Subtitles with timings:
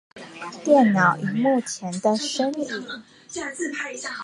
[0.65, 2.71] 電腦螢幕前的身影